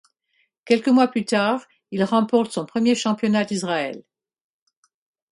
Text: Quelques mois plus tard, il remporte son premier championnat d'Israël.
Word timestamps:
Quelques 0.65 0.87
mois 0.87 1.09
plus 1.09 1.25
tard, 1.25 1.63
il 1.91 2.03
remporte 2.03 2.51
son 2.51 2.65
premier 2.65 2.95
championnat 2.95 3.45
d'Israël. 3.45 4.03